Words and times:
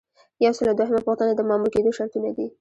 یو 0.45 0.53
سل 0.57 0.65
او 0.69 0.77
دوهمه 0.79 1.01
پوښتنه 1.07 1.31
د 1.35 1.41
مامور 1.49 1.69
کیدو 1.75 1.91
شرطونه 1.97 2.29
دي. 2.37 2.47